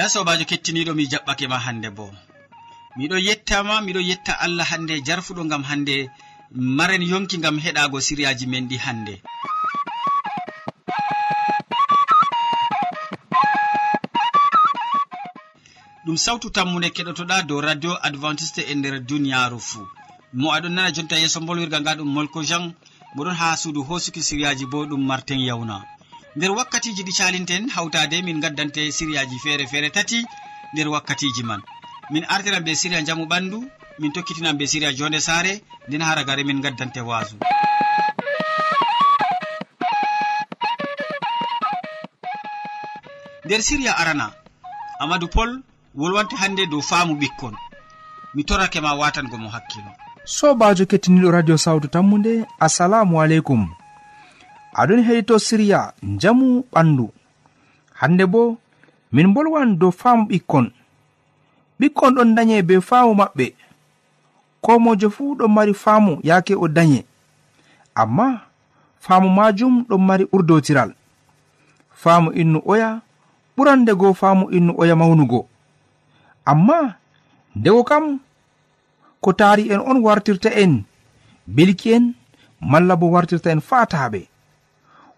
ya 0.00 0.08
sobajo 0.08 0.44
kettiniɗo 0.50 0.92
mi 0.98 1.04
jaɓɓake 1.12 1.44
ma 1.52 1.58
hande 1.64 1.88
bo. 1.96 2.06
Miɗo 2.96 3.16
yettama 3.26 3.74
miɗo 3.86 4.00
yetta 4.10 4.32
allah 4.44 4.66
hande 4.70 4.94
jarfuɗo 5.06 5.42
gam 5.50 5.62
hande 5.70 5.94
maren 6.76 7.02
yonki 7.10 7.36
gam 7.44 7.56
heɗago 7.64 7.98
siriyaji 8.06 8.46
men 8.52 8.64
ɗi 8.70 8.76
hande. 8.84 9.14
Ɗum 16.04 16.16
sawtu 16.24 16.46
tammude 16.50 16.88
keɗotoɗa 16.96 17.36
dow 17.48 17.60
radio 17.60 17.92
adventiste 18.06 18.60
e 18.70 18.74
nder 18.74 18.94
duniyaru 19.08 19.58
fuu. 19.68 19.84
Mo 20.32 20.48
aɗon 20.56 20.72
nana 20.74 20.94
jonta 20.94 21.16
yeeso 21.22 21.38
bolwirga 21.46 21.78
nga 21.80 21.92
ɗum 21.98 22.10
molko 22.16 22.38
jean 22.48 22.64
moɗon 23.14 23.36
ha 23.40 23.56
suudu 23.60 23.80
hosuki 23.88 24.22
siriyaji 24.28 24.64
bo 24.72 24.78
ɗum 24.90 25.02
martin 25.10 25.40
yawna. 25.48 25.76
nder 26.36 26.50
wakkatiji 26.50 27.02
ɗi 27.06 27.12
calinten 27.18 27.68
hawtade 27.70 28.22
min 28.22 28.40
gaddante 28.40 28.92
siriyaji 28.92 29.38
feere 29.44 29.66
feere 29.66 29.90
tati 29.90 30.18
nder 30.72 30.88
wakkatiji 30.88 31.42
man. 31.42 31.60
Min 32.12 32.24
artiran 32.28 32.64
be 32.64 32.74
siriya 32.74 33.02
jamu 33.02 33.24
ɓandu 33.26 33.58
min 33.98 34.12
tokkitinan 34.12 34.56
be 34.58 34.66
siriya 34.66 34.92
jonde 34.92 35.20
saare 35.20 35.62
nden 35.88 36.02
haragare 36.02 36.44
min 36.44 36.60
gaddante 36.64 37.00
wasu 37.00 37.36
nder 43.44 43.62
siriya 43.62 43.92
arana 43.98 44.26
amadou 45.00 45.28
pol 45.28 45.50
wolwante 45.94 46.36
hannde 46.36 46.66
dow 46.70 46.80
faamu 46.82 47.14
ɓikkon. 47.20 47.54
Mi 48.34 48.44
torake 48.44 48.80
ma 48.80 48.94
watangomo 48.94 49.48
hakkilo. 49.50 49.90
Sobajo 50.24 50.84
kettiniɗo 50.86 51.30
radio 51.30 51.56
sawtu 51.58 51.88
tammu 51.88 52.18
nde 52.18 52.32
assalamu 52.60 53.20
aleykum. 53.22 53.79
aɗon 54.72 55.02
heɗito 55.06 55.38
siriya 55.38 55.92
jamu 56.20 56.64
ɓandu. 56.72 57.10
Hande 58.00 58.24
bo 58.26 58.58
min 59.12 59.28
bolwan 59.34 59.78
dow 59.78 59.90
faamu 59.90 60.24
ɓikkon. 60.28 60.66
Ɓikkon 61.80 62.14
ɗon 62.16 62.34
daye 62.36 62.62
be 62.62 62.80
faamu 62.80 63.14
maɓɓe. 63.14 63.46
Ko 64.60 64.78
mojo 64.78 65.10
fuu 65.10 65.34
ɗon 65.38 65.48
mari 65.52 65.74
faamu 65.74 66.20
yaake 66.22 66.54
o 66.54 66.68
daye 66.68 67.04
amma 67.94 68.40
faamu 69.00 69.28
majum 69.28 69.84
ɗon 69.88 69.98
mari 70.08 70.24
ɓurdotiral 70.24 70.90
faamu 72.02 72.30
innu 72.32 72.60
oya 72.64 73.00
ɓurandego 73.56 74.14
faamu 74.14 74.50
innu 74.50 74.72
oya 74.78 74.96
mawnugo. 74.96 75.46
Amma 76.44 76.94
ndego 77.56 77.84
kam 77.84 78.18
ko 79.20 79.32
taari 79.32 79.68
en 79.72 79.80
on 79.80 80.00
wartirta 80.04 80.50
en 80.62 80.84
bilki 81.46 81.92
en 81.92 82.14
malla 82.60 82.96
bo 82.96 83.06
wartirta 83.10 83.50
en 83.50 83.60
faataɓe 83.60 84.20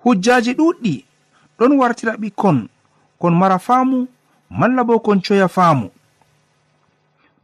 hujjaji 0.02 0.52
ɗuɗɗi 0.58 0.94
ɗon 1.58 1.72
wartira 1.80 2.12
ɓikkon 2.22 2.58
kon 3.20 3.34
mara 3.40 3.58
faamu 3.66 3.98
malla 4.58 4.82
bo 4.84 4.94
kon 5.04 5.20
coya 5.26 5.48
faamu. 5.48 5.86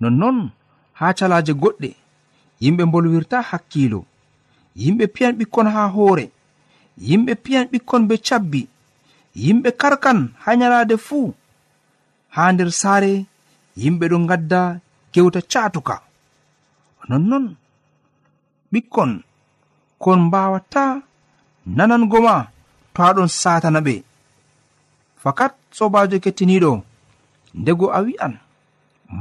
Nonnon 0.00 0.50
ha 0.98 1.06
calaje 1.18 1.52
goɗɗe 1.62 1.90
yimɓe 2.62 2.84
bolwirta 2.92 3.38
hakkilo 3.50 4.00
yimɓe 4.82 5.04
piyan 5.14 5.34
ɓikkon 5.38 5.66
ha 5.74 5.82
hoore. 5.94 6.24
Yimɓe 7.08 7.32
piyan 7.44 7.66
ɓikkon 7.72 8.02
be 8.08 8.14
cabbi. 8.26 8.68
Yimɓe 9.44 9.70
karkan 9.80 10.20
ha 10.42 10.50
nyalaade 10.56 10.96
fuu. 11.06 11.34
Ha 12.34 12.52
nder 12.52 12.70
saare 12.80 13.12
yimɓe 13.76 14.04
ɗon 14.10 14.26
gadda 14.30 14.60
kewta 15.12 15.40
catuka 15.52 15.96
nonnon 17.08 17.46
ɓikkon 18.72 19.12
kon 20.02 20.20
mbawata 20.26 20.82
nanango 21.76 22.18
ma 22.26 22.34
to 22.94 23.00
aɗon 23.08 23.28
satana 23.40 23.80
ɓe 23.86 23.94
fakat 25.22 25.52
sobajo 25.76 26.16
kettiniɗo 26.24 26.72
ndego 27.60 27.86
a 27.96 27.98
wi'an 28.06 28.34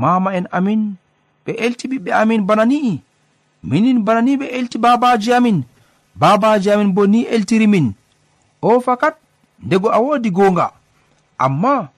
mama 0.01 0.29
en 0.37 0.47
amin 0.57 0.81
ɓe 1.45 1.51
elti 1.65 1.85
ɓiɓɓe 1.91 2.11
amin 2.21 2.41
bana 2.47 2.63
ni'i 2.71 2.93
minin 3.69 3.99
bana 4.05 4.21
ni 4.21 4.37
ɓe 4.41 4.45
elti 4.57 4.77
babaji 4.83 5.29
amin 5.37 5.59
babaji 6.21 6.69
amin 6.71 6.93
bo 6.95 7.05
ni 7.07 7.19
eltiri 7.35 7.67
min. 7.67 7.87
O 8.61 8.79
fakat 8.79 9.15
ndego 9.65 9.87
a 9.91 9.99
wodi 9.99 10.29
gonga 10.31 10.71
amma 11.37 11.89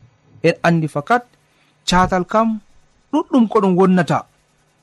en 0.43 0.55
andi 0.63 0.87
fakat 0.87 1.23
catal 1.87 2.25
kam 2.31 2.59
ɗuɗɗum 3.11 3.47
ko 3.51 3.57
ɗum 3.63 3.73
wonnata 3.79 4.25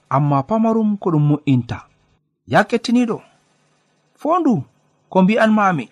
amma 0.08 0.42
pamarum 0.48 0.96
ko 0.98 1.10
ɗum 1.12 1.24
mo'inta 1.28 1.78
ya 2.48 2.64
kettiniɗo 2.64 3.16
fondu 4.20 4.64
ko 5.16 5.22
mbi'anmami 5.24 5.88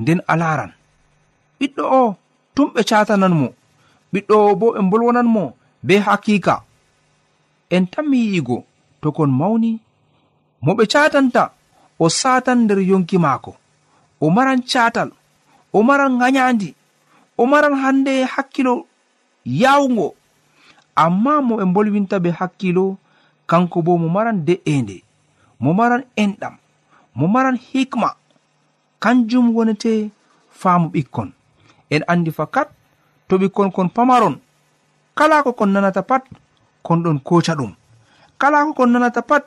nden 0.00 0.20
a 0.24 0.34
laran 0.40 0.72
ɓiɗɗo 1.60 1.82
o 2.00 2.16
tum 2.54 2.68
ɓe 2.74 2.80
catananmo 2.88 3.48
ɓiɗɗo 4.12 4.34
o 4.48 4.56
bo 4.60 4.66
ɓe 4.74 4.80
bolwonanmo 4.90 5.42
be 5.86 5.94
hakika 6.06 6.54
en 7.74 7.84
tanmi 7.92 8.16
yi'igo 8.24 8.64
to 9.00 9.08
kon 9.16 9.30
mawni 9.40 9.70
mo 10.64 10.72
ɓe 10.78 10.84
catanta 10.92 11.42
o 11.98 12.08
satan 12.08 12.58
nder 12.64 12.80
yonki 12.90 13.18
maako. 13.24 13.52
O 14.24 14.30
maran 14.30 14.60
catal 14.70 15.10
o 15.76 15.82
maran 15.88 16.16
ganyandi 16.20 16.74
o 17.36 17.46
maran 17.46 17.74
hande 17.82 18.24
hakkilo 18.24 18.74
yawugo 19.44 20.08
amma 20.96 21.32
mo 21.46 21.54
ɓe 21.60 21.64
bolwinta 21.74 22.16
be 22.24 22.30
hakkilo 22.38 22.96
kanko 23.46 23.82
bo 23.86 23.98
mo 24.02 24.08
maran 24.08 24.38
de'ende 24.46 24.96
mo 25.60 25.70
maran 25.78 26.02
enɗam 26.16 26.54
mo 27.14 27.26
maran 27.28 27.58
hikma. 27.68 28.23
kanjum 29.04 29.46
wonete 29.56 29.92
faamu 30.60 30.88
ɓikkon. 30.94 31.28
En 31.94 32.02
andi 32.12 32.30
fakat 32.38 32.68
to 33.28 33.34
ɓikkon 33.40 33.70
kon 33.76 33.88
pamaron. 33.96 34.36
Kala 35.18 35.42
ko 35.44 35.52
kon 35.52 35.70
nanata 35.72 36.02
pat 36.10 36.24
kon 36.86 37.02
ɗon 37.04 37.18
koca 37.28 37.54
ɗum. 37.58 37.72
Kala 38.40 38.64
ko 38.66 38.72
kon 38.78 38.90
nanata 38.92 39.22
pat 39.30 39.44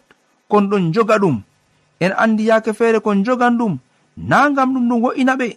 kon 0.52 0.70
ɗon 0.70 0.94
joga 0.94 1.16
ɗum. 1.24 1.38
En 2.04 2.12
andi 2.24 2.44
yaake 2.50 2.72
feere 2.80 3.00
kon 3.06 3.24
jogan 3.26 3.58
ɗum 3.60 3.74
na 4.30 4.50
ngam 4.50 4.70
ɗum 4.74 4.86
ɗum 4.90 5.02
wo'ina 5.04 5.34
ɓe. 5.42 5.48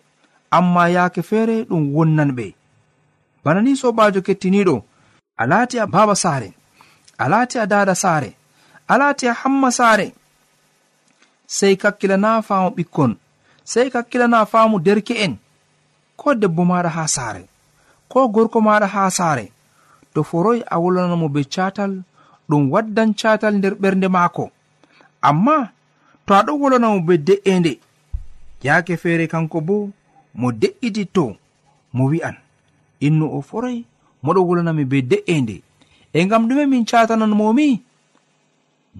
Amma 0.57 0.83
yaake 0.97 1.23
feere 1.23 1.65
ɗum 1.69 1.83
wonnan 1.95 2.31
ɓe. 2.39 2.47
Bana 3.45 3.61
ni 3.63 3.77
sobajo 3.77 4.21
kettiniɗo 4.27 4.77
a 5.37 5.45
laati 5.51 5.77
a 5.79 5.87
baba 5.87 6.15
saare 6.23 6.49
a 7.19 7.25
laati 7.33 7.57
a 7.59 7.67
dada 7.67 7.95
saare 7.95 8.31
a 8.89 8.95
laati 9.01 9.25
a 9.29 9.33
hamma 9.41 9.71
saare 9.79 10.07
sey 11.47 11.75
kakkilana 11.83 12.43
faamo 12.43 12.71
ɓikkon. 12.77 13.13
sei 13.65 13.91
kakkilana 13.91 14.47
faamu 14.47 14.79
derke'en 14.81 15.37
ko 16.17 16.35
debbo 16.35 16.65
maɗa 16.65 16.89
ha 16.97 17.07
saare. 17.09 17.45
Ko 18.09 18.29
gorko 18.29 18.61
maɗa 18.61 18.87
ha 18.87 19.11
saare. 19.11 19.53
To 20.15 20.23
foroy 20.23 20.61
a 20.67 20.77
wolwanamo 20.79 21.29
be 21.29 21.45
catal 21.45 22.03
ɗum 22.49 22.71
waddan 22.73 23.15
catal 23.15 23.55
nder 23.55 23.75
ɓernde 23.75 24.09
maako. 24.09 24.51
Amma 25.23 25.73
to 26.27 26.35
aɗo 26.35 26.53
wolwanamo 26.61 27.01
be 27.07 27.15
de'ende 27.19 27.73
yaake 28.63 28.97
feere 28.97 29.27
kanko 29.27 29.61
bo 29.61 29.91
mo 30.35 30.53
de'ititto 30.53 31.37
mo 31.93 32.05
wi'an. 32.11 32.37
Innu 33.01 33.27
o 33.37 33.41
foroy 33.43 33.85
moɗo 34.25 34.41
wolwanami 34.49 34.85
be 34.85 35.03
de'ende 35.03 35.63
e 36.13 36.25
ngam 36.27 36.49
ɗume 36.49 36.65
min 36.67 36.85
catananmomi 36.85 37.83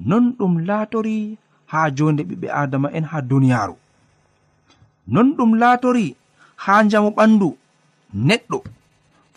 non 0.07 0.25
ɗum 0.39 0.65
laatori 0.67 1.37
ha 1.67 1.91
jonde 1.91 2.23
ɓiɓɓe 2.29 2.49
adama'en 2.61 3.05
ha 3.11 3.21
duniyaaru. 3.21 3.77
non 5.09 5.35
ɗum 5.37 5.55
laatori 5.59 6.17
haa 6.57 6.83
njamu 6.83 7.11
ɓandu 7.11 7.57
neɗɗo. 8.15 8.59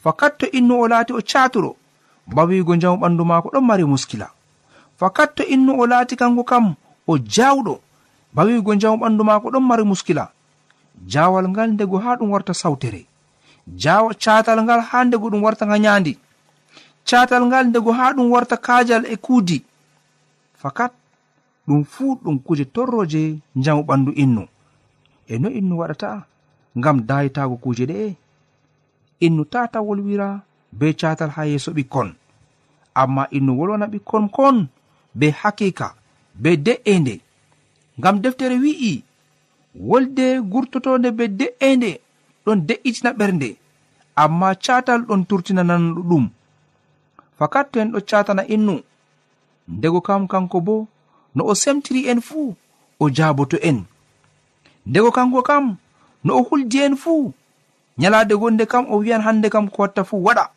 Fakat 0.03 0.37
to 0.37 0.45
innu 0.57 0.73
o 0.81 0.87
laati 0.87 1.13
o 1.13 1.21
caturo 1.21 1.75
bawigo 2.27 2.75
njamu 2.75 2.97
ɓandu 3.01 3.23
maako 3.25 3.49
ɗon 3.53 3.65
mari 3.65 3.83
muskila. 3.85 4.27
Fakat 4.99 5.35
to 5.35 5.43
innu 5.43 5.71
o 5.81 5.85
laati 5.87 6.15
kanko 6.15 6.43
kam 6.43 6.75
o 7.07 7.17
jawɗo 7.17 7.79
bawigo 8.35 8.75
njamu 8.75 8.97
ɓandu 9.03 9.23
maako 9.23 9.47
ɗon 9.51 9.63
mari 9.63 9.83
muskila. 9.83 10.29
Jawal 11.07 11.49
ngal 11.49 11.71
ndego 11.73 11.97
haa 11.97 12.15
ɗum 12.15 12.29
warta 12.31 12.53
sawtere. 12.53 13.05
Catal 14.19 14.63
ngal 14.63 14.81
haa 14.81 15.03
ndego 15.05 15.29
ɗum 15.29 15.41
warta 15.43 15.65
nga 15.65 15.79
nyaandi 15.79 16.17
catal 17.05 17.45
ngal 17.45 17.65
ndego 17.67 17.91
haa 17.91 18.13
ɗum 18.13 18.31
warta 18.31 18.57
kaajal 18.57 19.05
e 19.05 19.15
kuudi. 19.17 19.63
Fakat 20.61 20.91
ɗum 21.67 21.83
fuu 21.83 22.15
ɗum 22.23 22.39
kuje 22.39 22.65
torroje 22.65 23.39
njamu 23.55 23.81
ɓandu 23.83 24.11
innu. 24.15 24.47
e 25.27 25.37
no 25.39 25.49
innu 25.49 25.75
waɗata? 25.79 26.25
Ngam 26.77 26.97
dayitago 27.07 27.55
kuje 27.63 27.85
ɗe'e 27.85 28.15
innu 29.25 29.43
tata 29.45 29.79
wolwira 29.81 30.41
be 30.71 30.93
catal 30.93 31.29
ha 31.35 31.41
yeeso 31.45 31.71
ɓikkon. 31.71 32.09
Amma 33.01 33.23
innu 33.37 33.51
wolwana 33.59 33.85
ɓikkon 33.93 34.29
kon 34.35 34.67
be 35.15 35.27
hakika 35.31 35.87
be 36.41 36.57
de'ende. 36.65 37.15
Ngam 37.99 38.15
deftere 38.23 38.55
wi'i 38.63 39.03
wolde 39.75 40.25
gurtotonde 40.51 41.09
be 41.17 41.27
de'ende 41.39 41.91
ɗon 42.45 42.59
de'itina 42.67 43.11
ɓernde. 43.19 43.49
Amma 44.15 44.55
catal 44.55 45.01
ɗon 45.07 45.21
turtinananɗo 45.29 46.01
ɗum 46.09 46.25
fakat 47.37 47.71
to 47.71 47.79
en 47.79 47.91
ɗo 47.93 47.99
catana 48.09 48.43
innu 48.55 48.75
ndego 49.67 50.01
kam 50.01 50.27
kanko 50.27 50.61
bo 50.61 50.87
no 51.35 51.41
o 51.51 51.53
semtiri 51.55 52.01
en 52.11 52.21
fuu 52.21 52.55
o 52.99 53.09
jaboto 53.09 53.57
en. 53.69 53.79
ndego 54.85 55.11
kanko 55.11 55.41
kam 55.41 55.75
no 56.23 56.37
o 56.39 56.43
huldi 56.43 56.77
en 56.79 56.95
fuu. 56.95 57.33
Nyalaade 57.97 58.35
gonde 58.35 58.65
kam 58.65 58.85
o 58.89 58.97
wiyan 58.97 59.21
hannde 59.21 59.49
kam 59.49 59.69
ko 59.69 59.81
watta 59.81 60.03
fuu 60.03 60.23
waɗa. 60.23 60.49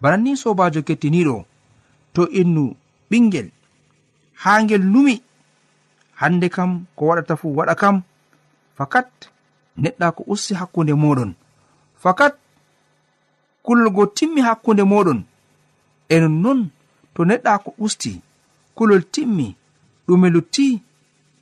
Bana 0.00 0.16
ni 0.16 0.36
sobajo 0.36 0.82
kettiniɗo 0.82 1.44
to 2.14 2.22
innu 2.40 2.74
ɓingel 3.10 3.48
haa 4.42 4.62
ngel 4.62 4.82
numi 4.92 5.14
hannde 6.20 6.48
kam 6.48 6.70
ko 6.96 7.02
waɗata 7.08 7.34
fuu 7.40 7.56
waɗa 7.58 7.74
kam 7.74 7.96
fakat 8.76 9.08
neɗɗa 9.82 10.06
ko 10.16 10.22
usti 10.32 10.54
hakkunde 10.60 10.94
moɗon 11.02 11.30
fakat 12.02 12.34
kulolgo 13.64 14.02
timmi 14.16 14.40
hakkunde 14.48 14.82
moɗon 14.92 15.20
e 16.08 16.20
nonnon 16.20 16.60
to 17.14 17.20
neɗɗa 17.28 17.52
ko 17.64 17.70
usti 17.84 18.12
kulol 18.76 19.02
timmi 19.14 19.46
ɗume 20.06 20.28
lutti 20.34 20.66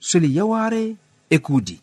soli 0.09 0.29
yaware 0.37 0.83
e 1.31 1.38
kuudi. 1.38 1.81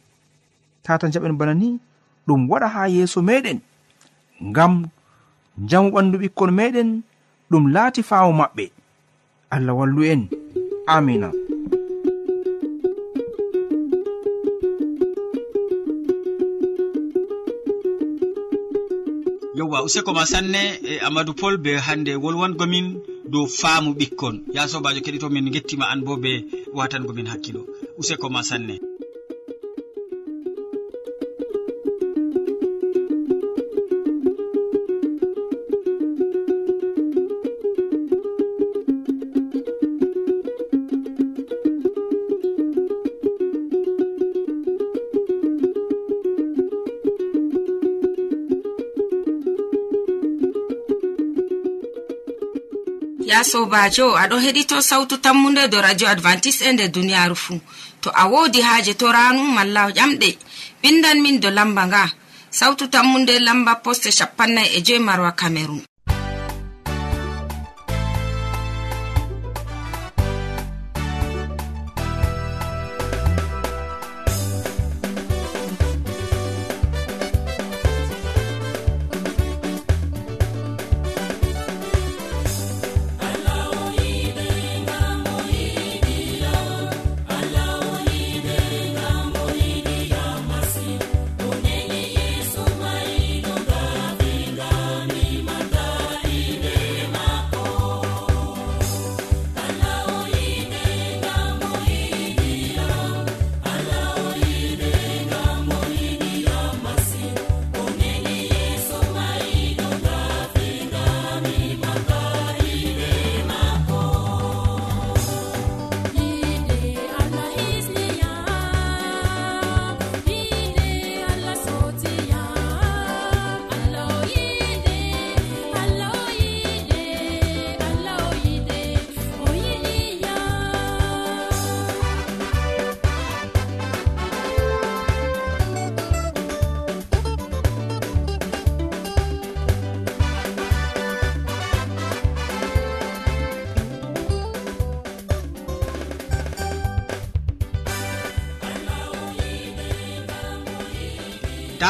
Tatan 0.84 1.12
jaɓen 1.12 1.38
bana 1.38 1.54
ni 1.54 1.80
ɗum 2.28 2.42
waɗa 2.50 2.68
ha 2.74 2.82
yeeso 2.88 3.22
meɗen. 3.22 3.60
Ngam 4.50 4.74
jamu 5.70 5.90
ɓandu 5.92 6.18
ɓikkon 6.22 6.52
meɗen 6.52 6.90
ɗum 7.52 7.64
laati 7.74 8.02
faawo 8.04 8.32
maɓɓe. 8.40 8.66
Allah 9.54 9.76
wallu 9.78 10.04
en. 10.04 10.22
Amina. 10.88 11.32
Yewwa 19.56 19.84
useko 19.86 20.14
ma 20.14 20.26
sanne 20.26 20.62
e 20.82 21.00
amadou 21.00 21.36
pol 21.36 21.58
be 21.58 21.78
hande 21.78 22.12
wolwangomin 22.24 22.88
dow 23.32 23.46
faamu 23.46 23.94
ɓikkon. 23.94 24.36
Ya 24.56 24.68
sobajo 24.68 25.00
keɗito 25.06 25.30
min 25.30 25.52
gettima 25.54 25.86
an 25.92 26.02
bo 26.04 26.18
be 26.18 26.32
watangomin 26.74 27.28
hakkilo. 27.32 27.62
Useko 28.00 28.30
ma 28.30 28.42
sanne. 28.44 28.76
ya 53.26 53.44
sobajo 53.44 54.16
aɗo 54.18 54.36
heɗito 54.44 54.82
sautu 54.82 55.18
tammude 55.18 55.68
do 55.72 55.82
radio 55.82 56.08
advantice 56.08 56.62
e 56.68 56.72
nder 56.74 56.90
duniyaru 56.92 57.36
fuu 57.36 57.60
to 58.02 58.10
a 58.14 58.24
wodi 58.28 58.62
haaje 58.62 58.94
to 58.94 59.12
ranu 59.12 59.42
malla 59.56 59.90
ƴamɗe. 59.90 60.38
Windan 60.84 61.22
min 61.22 61.40
do 61.40 61.50
lamba 61.50 61.88
nga. 61.88 62.04
Sautu 62.52 62.88
tammude 62.88 63.40
lamba 63.40 63.76
poste 63.84 64.12
shapannay 64.12 64.68
e 64.78 64.82
joyi 64.86 65.00
marwa 65.00 65.32
camerun 65.32 65.82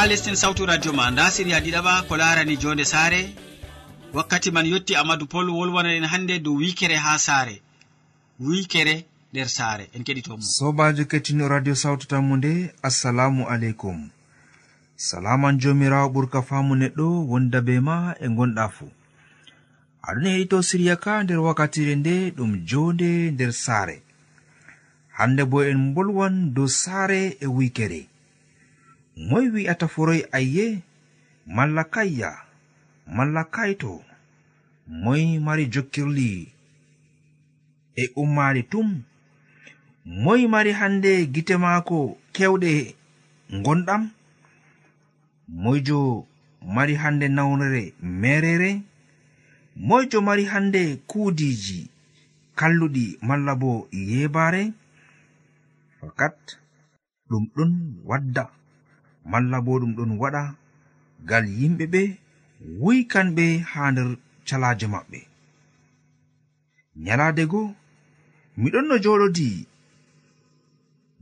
ha 0.04 0.08
lestin 0.08 0.36
sawtu 0.36 0.66
radio 0.66 0.94
ma 0.94 1.12
nda 1.12 1.32
siriya 1.32 1.60
ɗiɗaɓa 1.64 2.08
ko 2.08 2.18
larani 2.18 2.58
jonde 2.58 2.86
saare. 2.86 3.22
Wakkati 4.14 4.52
man 4.52 4.66
yetti 4.66 4.96
amadou 4.96 5.28
pol 5.28 5.48
wolwanaen 5.50 6.06
hannde 6.06 6.40
dow 6.44 6.56
wikere 6.60 6.96
ha 6.96 7.18
saare. 7.18 7.62
Wikere 8.40 9.06
nder 9.32 9.48
saare 9.48 9.88
en 9.96 10.04
keɗitomo 10.04 10.42
sobajo 10.42 11.06
kettino 11.06 11.48
radio 11.48 11.76
sawtu 11.76 12.08
tammu 12.08 12.36
nde 12.38 12.74
assalamu 12.84 13.48
aleykum. 13.48 14.10
Salaman 14.96 15.58
jomirawo 15.62 16.10
ɓurka 16.14 16.42
famu 16.44 16.76
neɗɗo 16.76 17.08
wonda 17.32 17.62
be 17.62 17.80
ma 17.80 18.16
e 18.20 18.28
gonɗa 18.28 18.70
fuu 18.76 18.92
aɗon 20.08 20.26
heɗito 20.34 20.58
siriya 20.70 20.96
ka 21.04 21.24
nder 21.24 21.40
wakkatire 21.40 21.96
nde 21.96 22.32
ɗum 22.36 22.52
jonde 22.70 23.32
nder 23.32 23.54
saare. 23.54 24.02
Hande 25.18 25.44
bo 25.46 25.64
en 25.64 25.94
bolwan 25.96 26.54
dow 26.54 26.68
saare 26.68 27.38
e 27.40 27.48
wikere 27.48 28.13
moy 29.18 29.50
wi'ata 29.50 29.88
foroy 29.88 30.22
ayye? 30.32 30.82
Malla 31.46 31.84
kayya 31.84 32.32
malla 33.08 33.44
kayto 33.44 34.02
moy 34.88 35.40
mari 35.40 35.66
jokkirli. 35.68 36.52
E 37.96 38.10
ummari 38.16 38.64
tum 38.64 39.04
moy 40.06 40.48
mari 40.48 40.72
hande 40.72 41.26
gite 41.26 41.58
maako 41.58 42.18
kewɗe 42.34 42.96
gonɗam 43.64 44.10
moyjo 45.48 46.26
mari 46.76 46.96
hande 46.96 47.28
nawnere 47.28 47.94
merere? 48.02 48.82
Moyjo 49.76 50.22
mari 50.22 50.46
hande 50.46 50.96
kuudiji 51.08 51.90
kalluɗi 52.56 53.18
malla 53.22 53.56
bo 53.56 53.88
yeebaare 53.92 54.72
fakat 56.00 56.38
ɗum 57.30 57.44
ɗon 57.56 57.72
wadda. 58.06 58.50
malla 59.32 59.58
bo 59.66 59.72
ɗum 59.82 59.92
ɗon 59.98 60.12
waɗa 60.22 60.44
ngal 61.24 61.46
yimɓe 61.60 61.86
ɓe 61.94 62.02
wuykanɓe 62.82 63.46
haa 63.72 63.90
nder 63.92 64.10
calaaje 64.48 64.88
maɓɓe. 64.94 65.20
Nyalaade 67.04 67.44
go 67.52 67.62
miɗon 68.62 68.86
no 68.88 68.96
joɗodi 69.04 69.48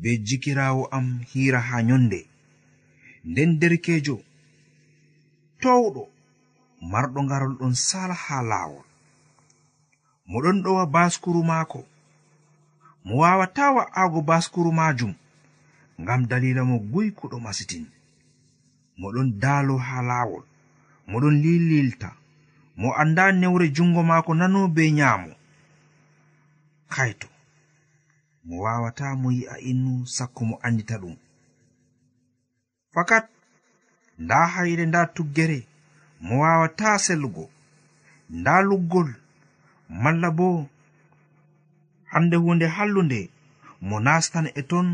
be 0.02 0.10
jikirawo 0.28 0.82
am 0.96 1.08
hiira 1.30 1.60
ha 1.68 1.78
nyonde. 1.88 2.20
Nden 3.30 3.52
derkejo 3.60 4.16
towɗo 5.62 6.04
marɗo 6.92 7.20
ngarol 7.26 7.54
ɗon 7.60 7.74
sala 7.88 8.14
ha 8.24 8.36
laawol. 8.50 8.86
Moɗon 10.32 10.58
ɗowa 10.64 10.84
baskuru 10.94 11.42
maako. 11.50 11.80
Mo 13.06 13.14
wawata 13.22 13.64
wa'ago 13.76 14.20
baskuru 14.30 14.72
majum 14.80 15.14
ngam 16.02 16.22
dalila 16.30 16.62
mo 16.70 16.76
guykuɗo 16.92 17.38
masitin. 17.46 17.86
Moɗon 19.00 19.28
daalo 19.42 19.74
haa 19.78 20.02
laawol 20.10 20.44
moɗon 21.10 21.36
lililta 21.44 22.10
mo 22.80 22.88
annda 23.02 23.24
newre 23.32 23.66
jungo 23.76 24.02
maako 24.10 24.32
nano 24.40 24.60
be 24.76 24.92
nyaamo. 24.98 25.32
Kayto 26.94 27.28
mo 28.46 28.56
wawata 28.64 29.06
mo 29.22 29.28
yi'a 29.38 29.56
innu 29.70 29.94
sakko 30.16 30.42
mo 30.50 30.56
andita 30.66 30.96
ɗum. 31.02 31.16
Fakat 32.94 33.26
nda 34.20 34.46
hayre 34.54 34.86
nda 34.86 35.02
tuggere 35.16 35.60
mo 36.26 36.34
wawata 36.44 37.00
selgo 37.06 37.46
nda 38.30 38.62
luggol 38.62 39.10
malla 39.90 40.30
bo 40.32 40.48
hande 42.12 42.36
hunde 42.44 42.68
hallunde 42.76 43.30
mo 43.88 43.96
nastan 44.00 44.48
e 44.56 44.62
ton 44.70 44.88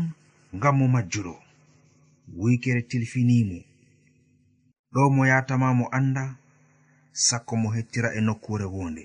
ngam 0.56 0.74
mo 0.78 0.86
majjuɗo 0.94 1.34
wuykere 2.38 2.82
tilfinimo 2.90 3.58
ɗo 4.92 5.02
mo 5.14 5.22
yatama 5.30 5.68
mo 5.78 5.84
anda 5.98 6.24
sakko 7.26 7.52
mo 7.62 7.68
hettira 7.74 8.08
e 8.18 8.20
nokkure 8.26 8.64
wonde 8.76 9.04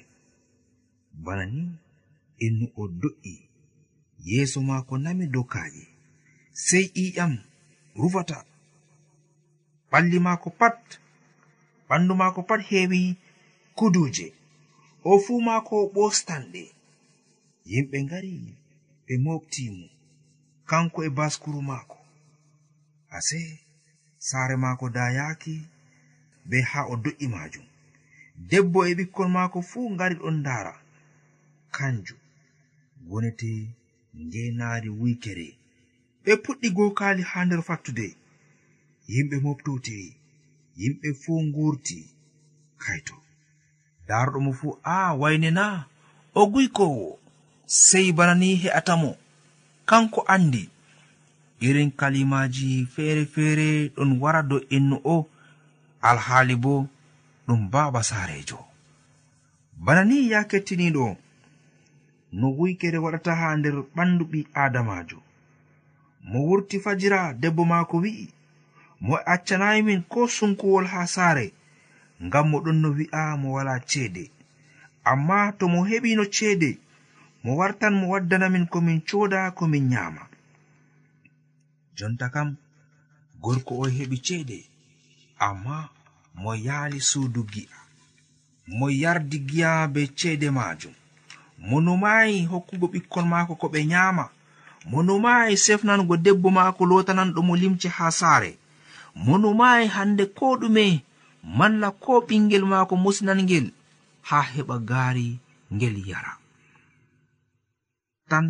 bana 1.24 1.44
ni 1.54 1.64
innu 2.46 2.66
o 2.82 2.84
do'i 3.02 3.36
yeeso 4.28 4.60
maako 4.70 4.94
nami 5.04 5.26
dow 5.34 5.46
kaaƴe 5.54 5.84
sey 6.66 6.86
ƴiƴam 6.96 7.34
rufata. 8.02 8.38
Ɓalli 9.92 10.18
maako 10.26 10.50
pat 10.60 10.80
ɓandu 11.88 12.14
maako 12.22 12.42
pat 12.50 12.62
heewi 12.70 13.02
kuduje 13.78 14.28
o 15.10 15.20
fuu 15.24 15.42
maako 15.48 15.76
ɓostanɗe. 15.96 16.64
Yimɓe 17.72 17.98
ngari 18.06 18.34
ɓe 19.06 19.14
moftimo 19.26 19.86
kanko 20.74 21.04
e 21.06 21.10
baskuru 21.10 21.62
maako. 21.62 21.98
Ase 23.18 23.60
saare 24.18 24.56
maako 24.64 24.90
dayaaki 24.90 25.56
be 26.50 26.58
ha 26.70 26.82
o 26.92 26.96
do'i 27.04 27.28
majum 27.34 27.66
debbo 28.50 28.80
e 28.90 28.94
ɓikkon 28.98 29.30
maako 29.36 29.60
fuu 29.70 29.88
ngari 29.94 30.16
ɗon 30.22 30.36
ndaara. 30.40 30.74
Kanjum 31.76 32.20
wonete 33.10 33.52
ngenaari 34.26 34.90
wuykere 35.00 35.48
ɓe 36.24 36.32
puɗɗi 36.44 36.68
gokaali 36.76 37.22
haa 37.30 37.46
nder 37.46 37.62
fattude. 37.68 38.08
Yimɓe 39.14 39.36
moftotiri 39.46 40.10
yimɓe 40.80 41.10
fuu 41.22 41.40
ngurti 41.48 42.00
kayto 42.84 43.16
daarɗo 44.08 44.38
mo 44.46 44.52
fuu 44.60 44.72
a 44.94 45.14
wayne 45.22 45.50
na 45.58 45.66
o 46.40 46.42
guykowo 46.52 47.08
sey 47.86 48.08
bana 48.18 48.34
ni 48.42 48.50
he'atamo 48.64 49.12
kanko 49.86 50.22
andi 50.28 50.70
irin 51.60 51.92
kalimaji 51.92 52.86
feere 52.94 53.26
feere 53.26 53.68
ɗon 53.96 54.12
wara 54.22 54.42
do 54.50 54.58
innu 54.76 54.98
o 55.04 55.28
alhaali 56.02 56.56
bo 56.64 56.88
ɗum 57.48 57.62
baaba 57.72 58.04
saarejo 58.04 58.60
bana 59.86 60.04
ni 60.04 60.32
ya 60.32 60.44
kettiniɗo 60.50 61.18
no 62.38 62.48
wuykere 62.58 62.98
waɗata 63.04 63.32
ha 63.40 63.48
nder 63.58 63.76
ɓandu 63.96 64.24
ɓi 64.32 64.40
adamajo 64.64 65.20
mo 66.30 66.40
wurti 66.48 66.78
fajira 66.84 67.20
debbo 67.42 67.64
maako 67.72 67.96
wi'i 68.04 68.28
mo 69.06 69.16
accanayi 69.34 69.82
min 69.88 70.02
ko 70.12 70.28
sunkuwol 70.36 70.86
ha 70.94 71.02
saare 71.16 71.48
ngam 72.26 72.46
mo 72.52 72.58
ɗon 72.64 72.78
no 72.82 72.90
wi'a 72.98 73.38
mo 73.42 73.48
wala 73.56 73.76
ceede. 73.90 74.24
Amma 75.12 75.52
to 75.58 75.68
mo 75.68 75.80
heɓino 75.90 76.24
ceede 76.36 76.70
mo 77.44 77.52
wartan 77.60 77.94
mo 78.00 78.06
waddanamin 78.14 78.66
komin 78.68 79.02
coda 79.10 79.52
komin 79.52 79.86
nyama 79.90 80.24
jonta 81.98 82.30
kam 82.34 82.56
gorko 83.42 83.74
o 83.84 83.86
heɓi 83.96 84.18
ceede 84.26 84.60
amma 85.48 85.90
mo 86.42 86.52
yaali 86.56 87.00
suudu 87.10 87.42
gi'a. 87.52 87.80
Mo 88.68 88.86
yardi 88.90 89.38
giya 89.50 89.88
be 89.94 90.02
ceede 90.20 90.50
majum 90.58 90.94
mo 91.68 91.78
numayi 91.86 92.46
hokkugo 92.52 92.88
ɓikkon 92.94 93.26
maako 93.32 93.54
ko 93.62 93.68
ɓe 93.74 93.80
nyama 93.92 94.26
mo 94.90 94.98
numayi 95.04 95.58
sefnango 95.66 96.16
debbo 96.26 96.50
maako 96.58 96.82
lotananɗo 96.86 97.40
mo 97.48 97.54
limce 97.62 97.90
ha 97.98 98.12
saare. 98.20 98.52
Mo 99.16 99.34
numayi 99.38 99.88
hande 99.96 100.26
ko 100.38 100.46
ɗume 100.62 101.04
malla 101.58 101.92
ko 102.04 102.14
ɓingel 102.28 102.64
maako 102.72 102.96
musnangel 103.04 103.68
ha 104.30 104.40
heɓa 104.54 104.76
gaari 104.90 105.28
ngel 105.74 105.96
yara. 106.10 106.34
tan 108.30 108.46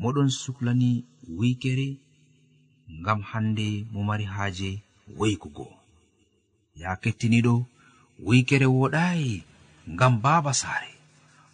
moɗon 0.00 0.28
suklani 0.40 0.90
wikere 1.38 1.88
ngam 3.00 3.20
hande 3.30 3.66
mo 3.92 4.00
mari 4.08 4.24
haaje 4.34 4.70
woykugo. 5.18 5.66
Ya 6.80 6.90
kettiniɗo 7.02 7.54
wikere 8.26 8.66
woɗayi 8.78 9.32
ngam 9.92 10.12
baaba 10.22 10.52
saare 10.60 10.92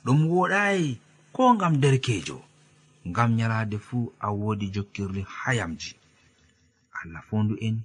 ɗum 0.05 0.19
woɗayi 0.33 0.87
ko 1.35 1.43
ngam 1.55 1.75
derkejo 1.83 2.39
ngam 3.09 3.31
nyalade 3.39 3.77
fuu 3.87 4.13
a 4.21 4.29
woodi 4.39 4.67
jokkirle 4.75 5.23
hayamji 5.39 5.93
allah 6.99 7.23
fondu 7.29 7.55
en 7.67 7.77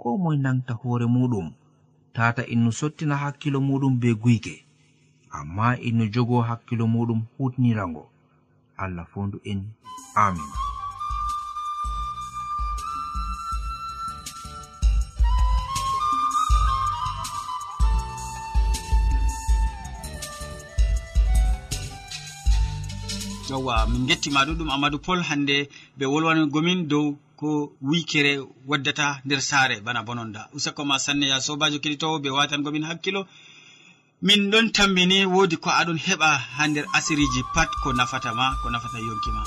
ko 0.00 0.08
moy 0.22 0.36
nanta 0.44 0.72
hoore 0.80 1.06
muɗum 1.14 1.48
tata 2.14 2.42
innu 2.52 2.70
sottina 2.78 3.14
hakkilo 3.22 3.58
muɗum 3.68 3.94
be 4.00 4.08
guyke 4.22 4.54
amma 5.38 5.66
innu 5.88 6.04
jogo 6.14 6.36
hakkilo 6.48 6.84
muɗum 6.94 7.20
hutnirango 7.38 8.04
allah 8.78 9.04
fondu 9.12 9.38
en. 9.44 9.60
Amin. 10.16 10.50
Yowa 23.50 23.86
min 23.86 24.06
gettima 24.06 24.44
ɗuɗum 24.46 24.70
amadou 24.74 25.00
pol 25.06 25.20
hande 25.28 25.56
ɓe 25.98 26.04
wolwangomin 26.12 26.80
dow 26.90 27.16
ko 27.40 27.72
wikere 27.90 28.32
waddata 28.70 29.06
nder 29.24 29.40
saare 29.40 29.80
bana 29.80 30.02
bononda. 30.02 30.48
Usako 30.56 30.84
ma 30.84 30.98
sanne 30.98 31.26
ya 31.32 31.40
sobajo 31.40 31.78
keɗitowo 31.82 32.16
ɓe 32.22 32.28
watangomin 32.36 32.84
hakkilo. 32.88 33.20
min 34.26 34.50
ɗon 34.50 34.72
tambini 34.72 35.18
wodi 35.34 35.56
ko 35.62 35.70
aɗon 35.80 35.98
heɓa 36.06 36.28
ha 36.56 36.62
nder 36.68 36.86
asiriji 36.96 37.42
pat 37.54 37.70
ko 37.82 37.88
nafata 37.92 38.30
ma 38.38 38.46
ko 38.62 38.66
nafata 38.70 38.98
yonki 39.06 39.30
ma. 39.36 39.42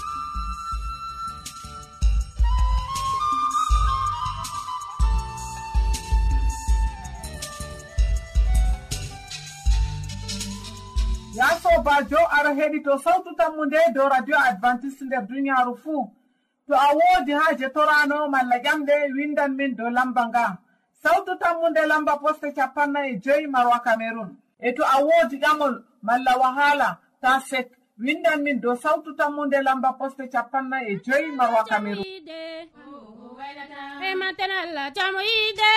Ya 11.37 11.47
sobajo 11.61 12.17
aɗa 12.37 12.51
heɗi 12.59 12.83
to 12.83 12.97
sawtu 13.03 13.35
tammu 13.37 13.65
nde 13.65 13.77
dow 13.93 14.07
radio 14.09 14.37
advantice 14.49 15.01
nder 15.05 15.27
duniyaru 15.27 15.75
fuu 15.83 16.09
to 16.67 16.73
a 16.73 16.87
woodi 16.97 17.31
haaje 17.39 17.67
torano 17.75 18.29
malla 18.29 18.55
ƴamɗe 18.63 18.95
windan 19.15 19.51
min 19.55 19.75
dow 19.75 19.89
lamba 19.89 20.27
nga. 20.29 20.57
Sawtu 21.03 21.35
tammu 21.39 21.69
nde 21.69 21.81
lamba 21.87 22.17
poste 22.21 22.53
capanna 22.55 22.99
e 23.09 23.19
joyi 23.19 23.47
marwa 23.47 23.79
cameron 23.83 24.37
e 24.61 24.71
to 24.75 24.83
a 24.83 24.97
woodi 25.07 25.37
ɗamol 25.43 25.83
malla 26.03 26.33
wahala 26.41 26.97
ta 27.21 27.39
sek 27.49 27.67
windan 27.99 28.41
min 28.43 28.59
dow 28.61 28.75
sawtu 28.75 29.13
tammu 29.17 29.45
nde 29.45 29.61
lamba 29.67 29.89
poste 29.99 30.23
capanna 30.33 30.77
e 30.89 30.93
joyi 31.05 31.31
marwa 31.37 31.63
cameron 31.69 32.05
e 34.07 34.15
matenalla 34.15 34.83
jamoyiide 34.95 35.71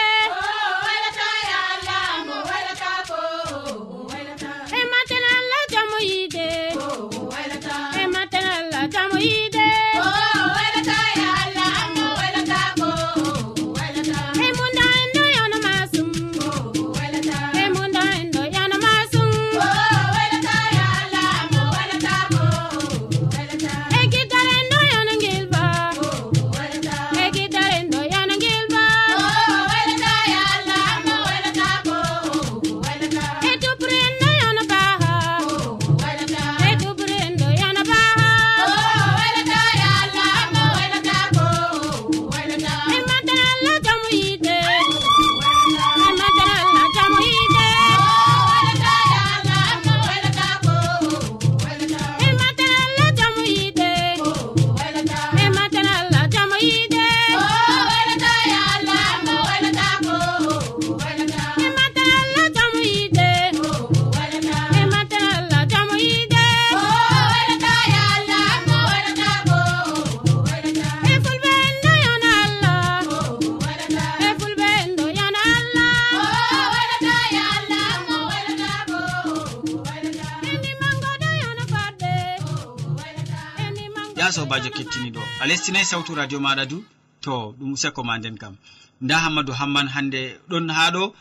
a 85.45 85.47
lestinayi 85.47 85.85
sawtu 85.85 86.15
radio 86.15 86.39
maɗa 86.41 86.65
du 86.67 86.85
to 87.21 87.55
ɗum 87.59 87.73
useko 87.73 88.03
ma 88.05 88.19
nden 88.19 88.37
kam. 88.39 88.57
Nda 89.01 89.17
hammadou 89.25 89.53
hamman 89.61 89.89
hande 89.95 90.21
ɗon 90.51 90.71
ha 90.77 90.91
ɗo 90.95 91.13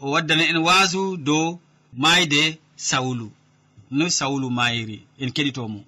o 0.00 0.10
waddana 0.12 0.44
en 0.50 0.56
wasu 0.66 1.16
dow 1.18 1.58
mayde 1.92 2.58
sawlu 2.76 3.26
noy 3.90 4.10
sawlu 4.18 4.48
mayiri 4.50 4.98
en 5.20 5.28
keɗitomo. 5.36 5.80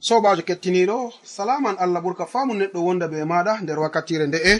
Sobajo 0.00 0.42
kettiniɗo 0.48 1.12
salaman 1.24 1.76
allah 1.78 2.00
ɓurka 2.04 2.26
famu 2.32 2.54
neɗɗo 2.54 2.78
wonda 2.86 3.08
be 3.08 3.18
maɗa 3.24 3.52
nder 3.62 3.78
wakkatire 3.82 4.26
nde'e 4.26 4.52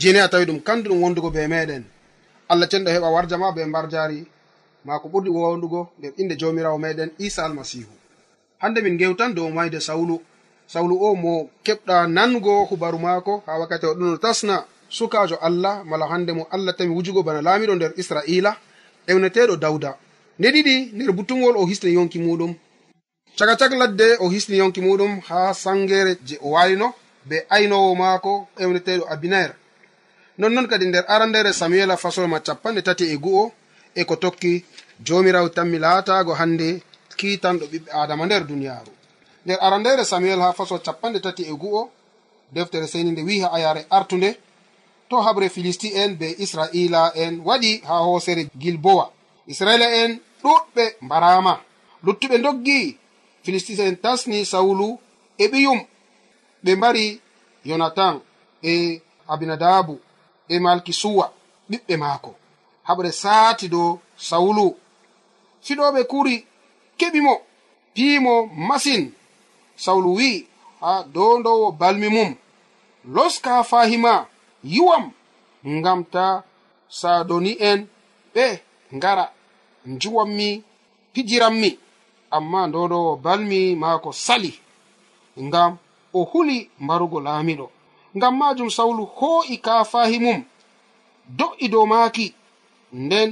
jeni 0.00 0.18
a 0.18 0.28
tawi 0.28 0.44
ɗum 0.48 0.60
kandu 0.66 0.90
ɗum 0.90 1.02
wondugo 1.02 1.30
be 1.30 1.46
meɗen. 1.46 1.84
Allah 2.48 2.68
cenɗo 2.70 2.90
heɓa 2.90 3.08
warja 3.14 3.38
ma 3.38 3.52
be 3.52 3.62
mbar 3.64 3.86
jari 3.92 4.26
ma 4.84 4.98
ko 4.98 5.06
ɓurɗi 5.08 5.30
wondugo 5.30 5.80
nder 5.98 6.12
inde 6.18 6.34
jamirawo 6.40 6.78
meɗen 6.78 7.10
isa 7.18 7.44
almasihu. 7.44 7.92
Hande 8.58 8.80
min 8.82 8.98
gewtan 8.98 9.34
dow 9.34 9.48
mayde 9.50 9.78
sawlu 9.80 10.20
sawlu 10.72 10.94
o 11.06 11.14
mo 11.22 11.32
keɓɗa 11.64 11.96
nango 12.16 12.54
hubaru 12.70 12.98
maako 12.98 13.42
ha 13.46 13.52
wakkati 13.60 13.86
o 13.86 13.94
ɗono 13.98 14.16
tasna 14.24 14.56
sukajo 14.96 15.36
allah 15.46 15.74
mala 15.84 16.06
hande 16.12 16.32
mo 16.32 16.46
allah 16.54 16.72
tami 16.76 16.92
wujugo 16.96 17.20
bana 17.26 17.40
laamiɗo 17.46 17.74
nder 17.76 17.92
israila 18.00 18.52
ewneteɗo 19.10 19.54
dawda 19.64 19.90
nde 20.38 20.48
ɗiɗi 20.54 20.74
nder 20.94 21.10
butugol 21.16 21.54
o 21.56 21.66
hisni 21.70 21.90
yonki 21.96 22.18
muɗum. 22.18 22.52
Caga 23.38 23.54
cag 23.60 23.72
ladde 23.80 24.06
o 24.20 24.26
hisni 24.34 24.56
yonki 24.62 24.80
muɗum 24.86 25.12
ha 25.28 25.54
sangere 25.54 26.12
je 26.26 26.36
o 26.40 26.48
walino 26.54 26.88
be 27.28 27.36
aynowo 27.54 27.94
maako 27.94 28.32
ewneteɗo 28.62 29.04
abinair. 29.12 29.52
Nonnon 30.38 30.66
kadi 30.70 30.86
nder 30.86 31.04
arandere 31.08 31.52
samuela 31.52 31.96
fasolma 31.96 32.38
capanɗe 32.46 32.82
tati 32.82 33.04
e 33.14 33.16
gu'o 33.24 33.52
e 33.94 34.04
ko 34.04 34.14
tokki 34.16 34.64
jomirawo 35.06 35.48
tanmi 35.56 35.78
laatago 35.84 36.32
hande 36.40 36.68
kiitanɗo 37.18 37.64
ɓiɓɓe 37.72 37.90
adama 38.02 38.24
nder 38.26 38.42
duniyaru 38.48 38.91
nder 39.44 39.58
arandere 39.60 40.04
samuel 40.04 40.40
ha 40.40 40.52
faso 40.52 40.78
capanɗe 40.78 41.20
tati 41.20 41.42
e 41.42 41.52
gu'o 41.52 41.90
deftere 42.52 42.86
seni 42.86 43.10
nde 43.10 43.22
wi 43.22 43.40
ha 43.40 43.48
ayare 43.52 43.86
artunde 43.90 44.36
to 45.08 45.16
habre 45.20 45.48
filisti 45.48 45.88
en 45.94 46.16
be 46.16 46.28
israila 46.38 47.12
en 47.14 47.40
waɗi 47.44 47.82
ha 47.88 47.94
hoosere 48.06 48.48
gilbowa 48.58 49.12
israila 49.46 49.86
en 50.04 50.20
ɗuɗɓe 50.42 50.84
mbarama. 51.00 51.60
Luttuɓe 52.04 52.36
doggi 52.44 52.98
filistis 53.44 53.78
en 53.78 53.96
tasni 54.02 54.38
sawulu 54.52 54.88
e 55.38 55.44
ɓiyum. 55.52 55.80
Ɓe 56.64 56.70
mbari 56.76 57.20
yonatan 57.68 58.14
e 58.62 59.02
abinadabu 59.32 59.94
e 60.48 60.58
malki 60.64 60.92
suwa 61.00 61.26
ɓiɓɓe 61.70 61.94
maako. 62.02 62.30
Haɓre 62.88 63.10
saati 63.22 63.66
dow 63.74 63.88
sawulu. 64.28 64.66
Fiɗoɓe 65.66 66.00
kuri 66.10 66.34
keɓimo 66.98 67.34
piimo 67.94 68.34
masin. 68.68 69.02
sawlu 69.76 70.14
wi'i 70.16 70.46
ha 70.80 71.04
dondowo 71.14 71.72
balmi 71.72 72.08
mum. 72.08 72.34
Loska 73.14 73.64
fahima 73.64 74.26
yiwam 74.64 75.10
ngam 75.66 76.00
ta 76.12 76.42
sadoni 76.88 77.52
en 77.70 77.86
ɓe 78.34 78.46
ngara 78.96 79.24
njuwanmi 79.86 80.48
pijiranmi 81.12 81.70
amma 82.36 82.60
dondowo 82.68 83.16
balmi 83.24 83.60
maako 83.82 84.10
sali 84.12 84.52
ngam 85.46 85.72
o 86.14 86.20
huli 86.30 86.70
mbarugo 86.80 87.18
laamiɗo 87.26 87.66
ngam 88.16 88.34
majum 88.40 88.70
sawlu 88.76 89.04
hoo'i 89.18 89.56
kafahi 89.66 90.18
mum 90.24 90.40
do'i 91.38 91.68
dow 91.68 91.86
maaki. 91.92 92.26
Nden 92.92 93.30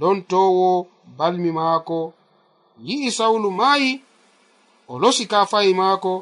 don 0.00 0.22
towo 0.30 0.86
balmi 1.18 1.50
maako 1.52 2.12
yi'i 2.86 3.10
sawlu 3.18 3.50
maayi 3.50 4.00
o 4.88 4.98
losi 5.02 5.24
kafayi 5.32 5.74
maako 5.80 6.12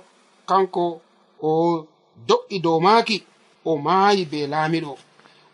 kanko 0.48 1.00
o 1.42 1.86
do'i 2.28 2.58
dow 2.64 2.78
maaki 2.86 3.16
o 3.64 3.76
maayi 3.86 4.24
be 4.30 4.40
laamiɗo 4.52 4.92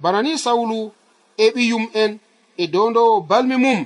bana 0.02 0.18
ni 0.22 0.32
sawlu 0.44 0.78
e 1.37 1.46
ɓiyum'en 1.54 2.12
e 2.56 2.64
dondowo 2.72 3.14
balmi 3.30 3.56
mum 3.64 3.80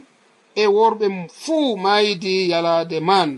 e 0.54 0.64
worɓe 0.76 1.06
fuu 1.42 1.76
maayidi 1.84 2.34
yalaade 2.50 2.98
man. 3.08 3.30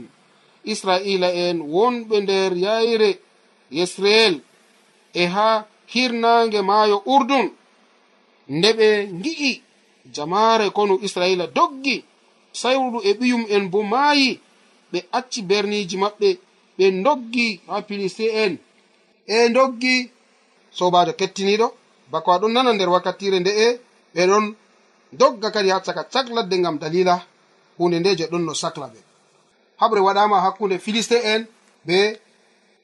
Israila 0.72 1.28
en 1.44 1.56
wonɓe 1.74 2.16
nder 2.24 2.52
yayre 2.64 3.10
yesreel 3.76 4.34
e 5.14 5.22
haa 5.34 5.56
hirnaange 5.92 6.60
maayo 6.70 6.96
urdun. 7.14 7.46
Nde 8.56 8.70
ɓe 8.78 8.88
ngi'i 9.18 9.52
jamaare 10.14 10.66
konu 10.76 10.94
israila 11.06 11.46
doggi 11.56 11.96
sayru 12.60 12.98
e 13.04 13.10
ɓiyum 13.18 13.42
en 13.54 13.64
bo 13.72 13.80
maayi 13.92 14.30
ɓe 14.92 14.98
acci 15.18 15.40
berniji 15.42 15.96
maɓɓe 16.03 16.29
ɓe 16.79 16.85
doggi 17.05 17.46
ha 17.68 17.74
piliste'en 17.88 18.53
e 19.27 19.48
doggi 19.57 19.94
sobajo 20.79 21.12
kettiniɗo 21.20 21.66
bako 22.12 22.29
aɗon 22.35 22.53
nana 22.55 22.70
nder 22.72 22.88
wakkatire 22.94 23.38
nde'e 23.40 23.66
ɓe 24.14 24.22
ɗon 24.31 24.44
dogga 25.20 25.48
kadi 25.55 25.68
ha 25.70 25.81
caka 25.87 26.03
cakladde 26.12 26.57
gam 26.64 26.77
dalila 26.83 27.14
hunde 27.79 27.98
nde 28.01 28.16
je 28.18 28.24
ɗon 28.31 28.44
no 28.46 28.55
sacla 28.55 28.87
ɓe. 28.92 29.01
Haɓre 29.81 30.01
waɗama 30.07 30.37
hakkunde 30.44 30.77
filiste'en 30.85 31.40
be 31.87 31.98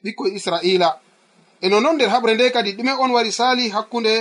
ɓikkoy 0.03 0.31
israila. 0.37 0.89
E 1.61 1.69
nonnon 1.69 1.95
nder 1.95 2.09
haɓre 2.13 2.33
nde 2.35 2.51
kadi 2.55 2.71
ɗume 2.77 2.91
on 3.03 3.11
wari 3.15 3.31
sali 3.31 3.69
hakkunde 3.75 4.13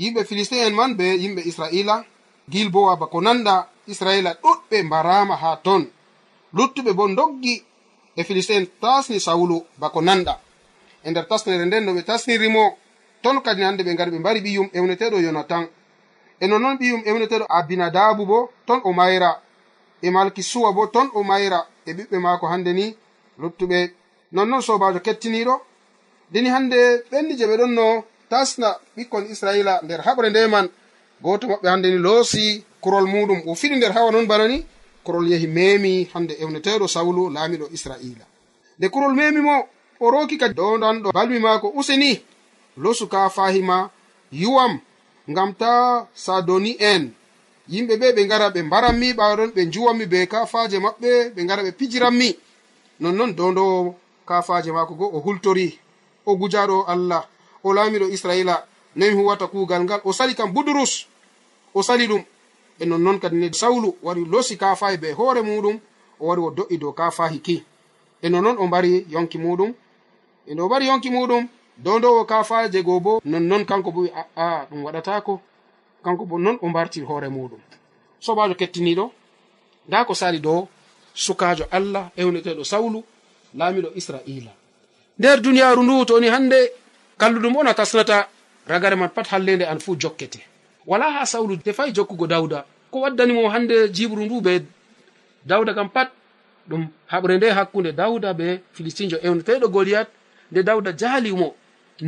yimɓe 0.00 0.20
filiste'en 0.28 0.74
man 0.74 0.94
be 0.98 1.04
yimɓe 1.22 1.42
israila. 1.50 2.04
Gilbowa 2.52 2.96
bako 3.00 3.20
nanda 3.20 3.54
israila 3.92 4.30
ɗuɗɓe 4.42 4.76
mbarama 4.82 5.36
ha 5.42 5.50
ton. 5.64 5.82
luttuɓe 6.56 6.92
bo 6.92 7.08
doggi 7.08 7.54
e 8.16 8.24
filistin 8.24 8.66
tasni 8.80 9.20
sawulu 9.20 9.56
bako 9.80 10.00
nanɗa. 10.00 10.34
E 11.04 11.10
nder 11.10 11.26
tasnere 11.28 11.64
nden 11.66 11.84
no 11.84 11.92
ɓe 11.96 12.02
tasnirimo 12.04 12.76
ton 13.22 13.40
kadi 13.40 13.62
hande 13.62 13.82
ɓe 13.82 13.92
ngari 13.94 14.10
ɓe 14.10 14.18
mbari 14.18 14.40
ɓiyum 14.44 14.68
ewneteɗo 14.78 15.16
yonatan. 15.26 15.64
E 16.40 16.46
nonnoon 16.46 16.76
ɓiyum 16.80 17.02
ewneteɗo 17.06 17.44
abinadabu 17.48 18.26
bo 18.26 18.38
ton 18.66 18.80
o 18.84 18.92
mayra 18.92 19.30
e 20.02 20.10
malkisuwa 20.10 20.72
bo 20.72 20.86
ton 20.86 21.08
o 21.14 21.22
mayra 21.22 21.66
e 21.86 21.92
ɓiɓɓe 21.96 22.16
maako 22.18 22.46
hande 22.52 22.72
ni 22.72 22.96
luttuɓe. 23.40 23.78
Nonnoon 24.32 24.62
sobajo 24.62 25.00
kettiniɗo. 25.00 25.54
Deni 26.32 26.48
hande 26.48 26.78
ɓenni 27.10 27.36
je 27.38 27.46
ɓe 27.46 27.56
ɗon 27.60 27.72
no 27.74 28.04
tasna 28.30 28.68
ɓikkon 28.96 29.24
israila 29.32 29.80
nder 29.84 30.00
haɓre 30.06 30.30
nde 30.30 30.46
man. 30.48 30.68
Goto 31.22 31.46
maɓɓe 31.48 31.68
hande 31.68 31.86
ni 31.90 31.98
loosi 31.98 32.64
kurol 32.80 33.06
muɗum. 33.06 33.42
O 33.46 33.54
fiɗi 33.54 33.76
nder 33.76 33.92
hawa 33.92 34.10
noon 34.12 34.26
bana 34.26 34.48
ni 34.48 34.66
korol 35.04 35.28
yehi 35.30 35.46
memi 35.46 36.08
hande 36.14 36.34
ewneteɗo 36.42 36.86
sawlu 36.88 37.30
laamiɗo 37.30 37.66
israila 37.72 38.24
nde 38.78 38.86
korol 38.88 39.14
memi 39.14 39.40
mo 39.40 39.56
o 40.00 40.10
roki 40.10 40.36
kadi. 40.38 40.54
Dondanɗo 40.54 41.12
balmi 41.12 41.38
maako 41.38 41.68
useni 41.76 42.20
losu 42.76 43.06
ka 43.08 43.28
fahima 43.30 43.90
yuwam 44.32 44.80
ngam 45.30 45.54
ta 45.54 46.06
sadoni 46.14 46.76
en 46.80 47.12
yimɓe 47.68 47.94
ɓe 48.00 48.12
ɓe 48.16 48.24
ngara 48.26 48.50
ɓe 48.54 48.60
mbaranmi 48.62 49.12
ɓawaɗon 49.18 49.50
ɓe 49.54 49.62
njuwanmi 49.66 50.06
be 50.06 50.26
kafaje 50.26 50.78
maɓɓe 50.78 51.10
ɓe 51.34 51.40
ngara 51.44 51.62
ɓe 51.62 51.72
pijiranmi. 51.78 52.28
Nonnon 53.00 53.32
dondowo 53.36 53.94
kafaje 54.26 54.70
maako 54.72 54.94
go 54.94 55.06
o 55.16 55.18
hultori 55.20 55.78
o 56.26 56.36
gujaɗo 56.36 56.84
allah. 56.88 57.22
O 57.64 57.72
laamiɗo 57.72 58.06
israila 58.10 58.66
nomi 58.96 59.14
huwata 59.14 59.46
kuugal 59.46 59.82
ngal 59.84 60.00
o 60.04 60.12
sali 60.12 60.34
kam 60.34 60.52
budurus 60.52 61.06
o 61.74 61.82
sali 61.82 62.06
ɗum. 62.08 62.22
e 62.82 62.86
nonnon 62.86 63.18
kadi 63.20 63.36
ne 63.36 63.52
sawlu 63.52 63.94
wari 64.02 64.24
losi 64.24 64.56
kafahi 64.56 64.96
be 64.98 65.12
hoore 65.12 65.42
muɗum 65.42 65.76
o 66.20 66.26
wari 66.26 66.42
o 66.42 66.50
do'i 66.50 66.76
dow 66.78 66.92
kafahi 66.92 67.38
ki. 67.38 67.64
E 68.22 68.28
nonnon 68.28 68.56
o 68.58 68.66
mbari 68.66 69.06
yonki 69.10 69.38
muɗum 69.38 69.70
e 70.46 70.54
nde 70.54 70.62
o 70.62 70.66
mbari 70.66 70.86
yonki 70.86 71.10
muɗum 71.10 71.46
dow 71.78 71.98
ndowo 71.98 72.24
kafahi 72.24 72.68
je 72.72 72.82
goo 72.82 73.00
bo 73.00 73.20
nonnon 73.24 73.64
kanko 73.64 73.90
bo 73.90 74.00
aa 74.36 74.66
ɗum 74.70 74.84
waɗatako 74.84 75.40
kanko 76.04 76.24
bo 76.26 76.38
non 76.38 76.58
o 76.62 76.68
mbarti 76.68 77.00
hoore 77.00 77.28
muɗum. 77.28 77.60
Sobajo 78.20 78.54
kettiniɗo 78.54 79.10
nda 79.88 80.04
ko 80.04 80.14
sali 80.14 80.38
dow 80.40 80.68
sukajo 81.14 81.64
allah 81.70 82.10
ewneteɗo 82.16 82.64
sawlu 82.64 83.04
laamiɗo 83.54 83.88
israila. 83.94 84.50
Nder 85.18 85.40
duniyaru 85.40 85.82
ndu 85.82 86.04
toni 86.04 86.28
hande 86.28 86.72
kalluɗum 87.18 87.56
on 87.56 87.66
a 87.66 87.74
tasnata 87.74 88.28
ragare 88.66 88.96
man 88.96 89.10
pat 89.10 89.26
hallende 89.28 89.62
an 89.66 89.78
fuu 89.78 89.96
jokkete. 89.96 90.40
Wala 90.86 91.10
ha 91.10 91.26
sawlu 91.26 91.56
tefai 91.56 91.92
jokkugo 91.92 92.26
dawda 92.26 92.64
ko 92.92 92.96
waddanimo 93.04 93.48
hande 93.54 93.76
jibru 93.96 94.22
ndu 94.26 94.40
be 94.46 94.54
dawda 95.48 95.72
kam 95.74 95.88
pat 95.88 96.10
ɗum 96.68 96.82
haɓre 97.12 97.36
nde 97.36 97.48
hakkunde 97.56 97.90
dawda 98.00 98.34
be 98.38 98.60
filistinjo 98.74 99.16
ewneteɗo 99.26 99.66
goliyat 99.74 100.08
nde 100.50 100.60
dawda 100.68 100.90
jaalimo 101.00 101.48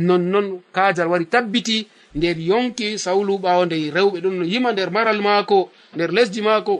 nonnon 0.07 0.47
kajal 0.75 1.07
wari 1.11 1.25
tabbiti 1.25 1.87
nder 2.15 2.37
yonki 2.49 2.87
sawlu 3.05 3.33
ɓawo 3.43 3.65
nde 3.65 3.75
rewɓe 3.95 4.17
ɗon 4.23 4.35
no 4.39 4.43
yima 4.51 4.69
nder 4.71 4.89
maral 4.95 5.19
maako 5.21 5.57
nder 5.95 6.11
lesdi 6.17 6.41
maako. 6.41 6.75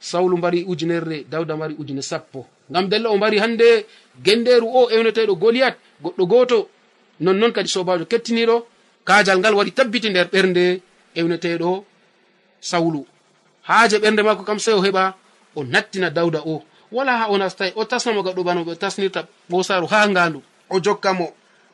Sawlu 0.00 0.36
mbari 0.38 0.64
ujunerre 0.64 1.24
dawda 1.30 1.56
mbari 1.56 1.74
ujune 1.78 2.02
sappo. 2.02 2.46
Ngam 2.70 2.88
della 2.88 3.10
o 3.10 3.16
mbari 3.16 3.38
hande 3.38 3.84
genderu 4.24 4.66
o 4.78 4.88
ewneteɗo 4.90 5.34
goliyat 5.36 5.76
goɗɗo 6.02 6.24
goto. 6.26 6.68
Nonnon 7.20 7.52
kadi 7.52 7.68
sobajo 7.68 8.04
kettiniɗo 8.06 8.56
kajal 9.04 9.38
ngal 9.38 9.54
wari 9.54 9.70
tabbiti 9.72 10.08
nder 10.10 10.26
ɓernde 10.32 10.80
ewneteɗo 11.14 11.84
sawlu. 12.60 13.04
haaje 13.62 13.98
ɓernde 13.98 14.22
makko 14.22 14.42
kam 14.44 14.58
sey 14.58 14.74
o 14.74 14.80
heɓa 14.82 15.14
o 15.56 15.64
nattina 15.64 16.10
dawda 16.10 16.40
o. 16.46 16.62
Wala 16.92 17.12
ha 17.18 17.26
o 17.30 17.38
nastayi 17.38 17.72
o 17.76 17.84
tasnamo 17.84 18.22
gaɗo 18.22 18.42
bano 18.44 18.64
ɓe 18.64 18.74
tasnirta 18.76 19.26
ɓosaru 19.50 19.86
ha 19.90 20.08
ngandu. 20.08 20.42
O 20.70 20.80
jokkamo 20.80 21.26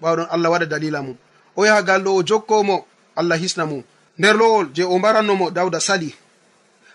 ɓawɗon 0.03 0.27
allah 0.31 0.51
waɗa 0.51 0.67
dalila 0.67 1.03
mum. 1.03 1.17
O 1.57 1.65
yaha 1.65 1.83
gal 1.83 2.03
ɗo 2.05 2.11
o 2.17 2.23
jokkomo 2.23 2.87
allah 3.17 3.39
hisna 3.39 3.67
mum. 3.67 3.83
Nder 4.19 4.37
lowol 4.37 4.67
je 4.75 4.83
o 4.85 4.99
mbarannomo 4.99 5.51
dawda 5.51 5.81
sali. 5.81 6.15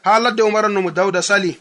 Ha 0.04 0.20
ladde 0.20 0.42
o 0.44 0.50
mbarannomo 0.50 0.92
dawda 0.92 1.22
sali 1.22 1.60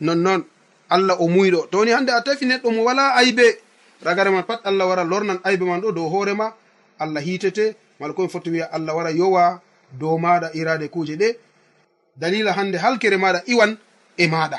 nonnon 0.00 0.44
allah 0.90 1.16
o 1.20 1.28
muyɗo. 1.28 1.66
Toni 1.70 1.90
hande 1.90 2.10
a 2.12 2.20
tafi 2.22 2.44
neɗɗo 2.46 2.70
mo 2.72 2.84
wala 2.84 3.14
aybe. 3.16 3.58
Ragare 4.02 4.30
man 4.30 4.44
pat 4.44 4.60
allah 4.64 4.86
wara 4.88 5.04
lornan 5.04 5.40
aybe 5.44 5.62
man 5.64 5.80
ɗo 5.80 5.92
dow 5.92 6.08
hoorema 6.08 6.52
allah 6.98 7.20
hiitete 7.22 7.76
mala 8.00 8.12
komi 8.14 8.28
foti 8.28 8.50
wiya 8.50 8.70
allah 8.72 8.94
wara 8.96 9.10
yowa 9.10 9.60
dow 9.92 10.16
maɗa 10.18 10.50
irade 10.54 10.88
kuuje 10.88 11.16
ɗe. 11.16 11.36
dalila 12.20 12.52
hande 12.52 12.76
halkere 12.78 13.16
maɗa 13.16 13.40
iwan 13.46 13.76
e 14.16 14.26
maɗa. 14.26 14.58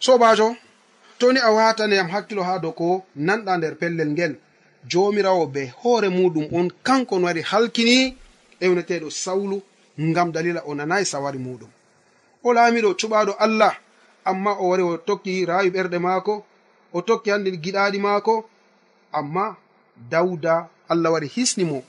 Sobajo 0.00 0.56
toni 1.18 1.40
a 1.40 1.50
wataneyam 1.50 2.08
hakkilo 2.08 2.42
ha 2.42 2.58
dow 2.58 2.72
ko 2.72 3.04
nanɗa 3.16 3.56
nder 3.58 3.74
pellel 3.80 4.10
ngel 4.10 4.34
jomirawo 4.90 5.46
be 5.46 5.72
hoore 5.82 6.08
muɗum 6.08 6.46
on 6.52 6.68
kanko 6.86 7.18
no 7.18 7.26
wari 7.26 7.42
halkini 7.42 8.16
ewneteɗo 8.60 9.10
sawlu 9.10 9.62
ngam 10.00 10.32
dalila 10.32 10.60
o 10.66 10.74
nanayi 10.74 11.04
sawari 11.06 11.38
muɗum. 11.38 11.70
O 12.44 12.52
laamiɗo 12.52 12.90
cuɓaɗo 13.00 13.32
allah 13.38 13.74
amma 14.24 14.52
o 14.60 14.68
wari 14.68 14.82
o 14.82 14.96
tokki 14.98 15.44
rawi 15.46 15.70
ɓerɗe 15.70 15.98
maako 15.98 16.44
o 16.92 17.00
tokki 17.02 17.30
hande 17.30 17.50
giɗaɗi 17.50 17.98
maako 18.00 18.48
amma 19.12 19.56
dawda 20.10 20.68
allah 20.88 21.12
wari 21.12 21.28
hisni 21.28 21.64
mo. 21.64 21.82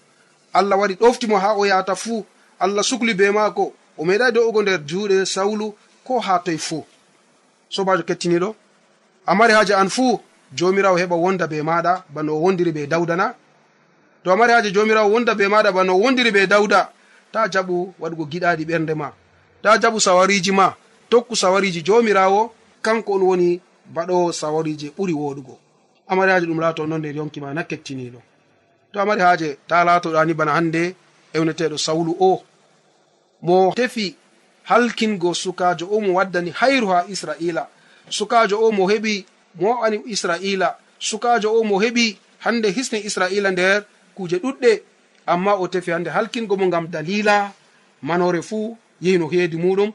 Allah 0.53 0.77
wari 0.79 0.95
ɗoftimo 0.95 1.35
ha 1.37 1.53
o 1.57 1.65
yahata 1.65 1.95
fuu 1.95 2.25
allah 2.59 2.83
sukli 2.83 3.13
be 3.13 3.31
maako. 3.31 3.73
o 3.97 4.05
meeɗai 4.05 4.31
do'ugo 4.31 4.61
nder 4.61 4.79
juuɗe 4.89 5.25
sawlu 5.25 5.73
ko 6.03 6.19
ha 6.19 6.39
toye 6.39 6.57
fuu. 6.57 6.83
Sobajo 7.69 8.03
kettiniɗo 8.03 8.55
a 9.25 9.35
mari 9.35 9.53
haaje 9.53 9.73
an 9.75 9.89
fuu 9.89 10.19
jomirawo 10.57 10.97
heɓa 10.97 11.15
wonda 11.15 11.47
be 11.47 11.61
maɗa 11.61 12.03
bano 12.13 12.33
o 12.35 12.39
wondiri 12.43 12.71
be 12.71 12.87
dawdana 12.87 13.33
to 14.23 14.31
a 14.31 14.35
mari 14.37 14.53
haaje 14.53 14.71
jomirawo 14.71 15.09
wonda 15.13 15.35
be 15.35 15.47
maɗa 15.47 15.71
bano 15.73 15.95
o 15.95 15.99
wondiri 16.03 16.31
be 16.31 16.47
dawda 16.47 16.89
ta 17.31 17.47
jaɓu 17.53 17.93
waɗugo 17.99 18.25
giɗaɗi 18.31 18.63
ɓernde 18.65 18.93
ma. 18.95 19.11
Ta 19.61 19.77
jaɓu 19.81 19.99
sawariji 19.99 20.51
ma 20.51 20.73
tokku 21.09 21.35
sawariji 21.35 21.81
jomirawo 21.81 22.53
kanko 22.81 23.13
on 23.13 23.21
woni 23.23 23.61
baɗo 23.95 24.31
sawariji 24.31 24.93
ɓuri 24.97 25.13
woɗugo 25.13 25.57
amari 26.07 26.31
haaji 26.31 26.45
ɗum 26.47 26.59
laato 26.59 26.85
non 26.87 26.99
nder 26.99 27.15
yonki 27.15 27.39
ma 27.41 27.53
na 27.53 27.63
kettiniɗo. 27.63 28.19
To 28.93 28.99
amari 29.01 29.21
haaje 29.21 29.57
ta 29.67 29.83
laatoɗani 29.83 30.33
bana 30.33 30.51
hannde 30.53 30.95
ewneteɗo 31.33 31.77
sawlu 31.77 32.15
o. 32.19 32.43
mo 33.45 33.73
tefi 33.77 34.15
halkingo 34.69 35.33
sukajo 35.33 35.85
o 35.91 36.01
mo 36.01 36.13
waddani 36.17 36.51
hayru 36.51 36.87
ha 36.87 37.05
israila. 37.13 37.67
Sukajo 38.09 38.55
o 38.65 38.71
mo 38.71 38.83
heɓi 38.91 39.25
mo 39.59 39.69
wa'ani 39.69 39.97
israila. 40.05 40.75
Sukajo 40.99 41.49
o 41.53 41.63
mo 41.63 41.75
heɓi 41.83 42.17
hande 42.39 42.67
hisni 42.71 42.99
israila 43.09 43.51
nder 43.51 43.83
kuje 44.15 44.37
ɗuɗɗe. 44.43 44.71
Amma 45.25 45.53
o 45.61 45.67
tefi 45.67 45.91
hande 45.91 46.09
halkingo 46.09 46.57
mo 46.57 46.65
ngam 46.67 46.87
dalila. 46.87 47.51
Manore 48.01 48.41
fuu 48.41 48.77
yehi 49.01 49.17
no 49.17 49.27
heedi 49.27 49.57
muɗum. 49.57 49.91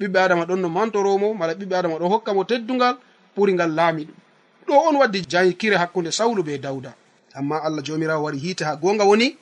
Ɓiɓɓe 0.00 0.18
adama 0.24 0.44
ɗon 0.44 0.60
no 0.60 0.68
mantoromo 0.68 1.34
mala 1.34 1.54
ɓiɓɓe 1.54 1.74
adama 1.78 1.98
ɗon 1.98 2.08
hokka 2.10 2.34
mo 2.34 2.44
teddugal 2.44 2.96
ɓuri 3.36 3.52
ngal 3.54 3.70
laami 3.74 4.02
ɗum. 4.04 4.16
Ɗo 4.66 4.74
on 4.88 4.96
waddi 4.96 5.20
jankire 5.28 5.76
hakkunde 5.76 6.10
sawlu 6.12 6.42
be 6.42 6.58
dawda 6.58 6.94
amma 7.34 7.62
allah 7.62 7.82
jomirawo 7.82 8.24
wari 8.24 8.38
hiite 8.38 8.64
ha 8.64 8.76
gonga 8.76 9.04
woni 9.04 9.36